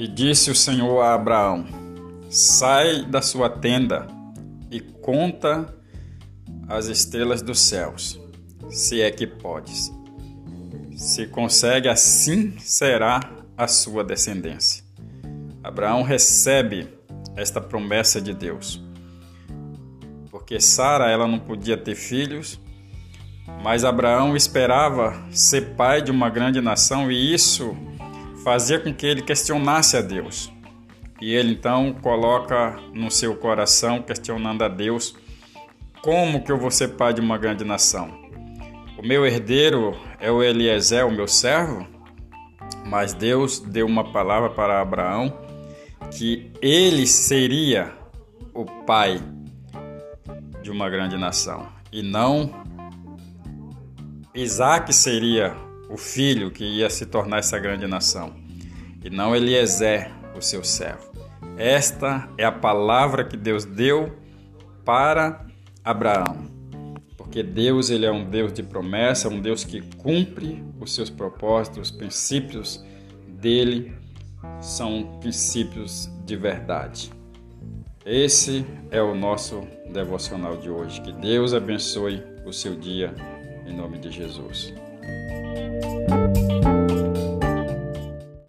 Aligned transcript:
E 0.00 0.08
disse 0.08 0.50
o 0.50 0.54
Senhor 0.54 1.02
a 1.02 1.12
Abraão: 1.12 1.66
Sai 2.30 3.04
da 3.04 3.20
sua 3.20 3.50
tenda 3.50 4.06
e 4.70 4.80
conta 4.80 5.76
as 6.66 6.86
estrelas 6.86 7.42
dos 7.42 7.60
céus, 7.60 8.18
se 8.70 9.02
é 9.02 9.10
que 9.10 9.26
podes. 9.26 9.92
Se 10.96 11.26
consegue, 11.26 11.86
assim 11.86 12.58
será 12.58 13.20
a 13.54 13.68
sua 13.68 14.02
descendência. 14.02 14.82
Abraão 15.62 16.02
recebe 16.02 16.88
esta 17.36 17.60
promessa 17.60 18.22
de 18.22 18.32
Deus. 18.32 18.82
Porque 20.30 20.58
Sara 20.58 21.10
ela 21.10 21.28
não 21.28 21.38
podia 21.38 21.76
ter 21.76 21.94
filhos, 21.94 22.58
mas 23.62 23.84
Abraão 23.84 24.34
esperava 24.34 25.26
ser 25.30 25.74
pai 25.74 26.00
de 26.00 26.10
uma 26.10 26.30
grande 26.30 26.62
nação 26.62 27.12
e 27.12 27.34
isso 27.34 27.76
fazia 28.42 28.78
com 28.78 28.92
que 28.92 29.06
ele 29.06 29.22
questionasse 29.22 29.96
a 29.96 30.00
Deus. 30.00 30.52
E 31.20 31.34
ele 31.34 31.52
então 31.52 31.92
coloca 32.00 32.78
no 32.94 33.10
seu 33.10 33.36
coração, 33.36 34.02
questionando 34.02 34.62
a 34.62 34.68
Deus: 34.68 35.14
como 36.02 36.42
que 36.42 36.50
eu 36.50 36.58
vou 36.58 36.70
ser 36.70 36.88
pai 36.88 37.12
de 37.12 37.20
uma 37.20 37.36
grande 37.36 37.64
nação? 37.64 38.18
O 38.98 39.06
meu 39.06 39.26
herdeiro 39.26 39.96
é 40.18 40.30
o 40.30 40.42
Eliezer, 40.42 41.06
o 41.06 41.10
meu 41.10 41.28
servo? 41.28 41.86
Mas 42.86 43.12
Deus 43.12 43.60
deu 43.60 43.86
uma 43.86 44.12
palavra 44.12 44.50
para 44.50 44.80
Abraão 44.80 45.32
que 46.10 46.50
ele 46.60 47.06
seria 47.06 47.92
o 48.52 48.64
pai 48.64 49.22
de 50.62 50.70
uma 50.70 50.88
grande 50.90 51.16
nação 51.16 51.68
e 51.92 52.02
não 52.02 52.50
Isaac 54.34 54.92
seria 54.92 55.56
o 55.90 55.96
filho 55.96 56.50
que 56.50 56.64
ia 56.64 56.88
se 56.88 57.04
tornar 57.04 57.38
essa 57.38 57.58
grande 57.58 57.86
nação, 57.86 58.32
e 59.04 59.10
não 59.10 59.34
Eliezer, 59.34 60.10
o 60.36 60.40
seu 60.40 60.62
servo. 60.62 61.10
Esta 61.56 62.28
é 62.38 62.44
a 62.44 62.52
palavra 62.52 63.24
que 63.24 63.36
Deus 63.36 63.64
deu 63.64 64.16
para 64.84 65.46
Abraão. 65.84 66.46
Porque 67.16 67.42
Deus 67.42 67.90
ele 67.90 68.06
é 68.06 68.10
um 68.10 68.24
Deus 68.24 68.52
de 68.52 68.62
promessa, 68.62 69.28
um 69.28 69.40
Deus 69.40 69.64
que 69.64 69.82
cumpre 69.96 70.64
os 70.80 70.94
seus 70.94 71.10
propósitos, 71.10 71.90
os 71.90 71.96
princípios 71.96 72.84
dele 73.28 73.92
são 74.60 75.18
princípios 75.20 76.08
de 76.24 76.36
verdade. 76.36 77.10
Esse 78.04 78.64
é 78.90 79.02
o 79.02 79.14
nosso 79.14 79.66
devocional 79.92 80.56
de 80.56 80.70
hoje. 80.70 81.00
Que 81.00 81.12
Deus 81.12 81.52
abençoe 81.52 82.22
o 82.46 82.52
seu 82.52 82.74
dia 82.76 83.14
em 83.66 83.76
nome 83.76 83.98
de 83.98 84.10
Jesus. 84.10 84.72
Thank 85.02 86.10
you. 86.10 86.19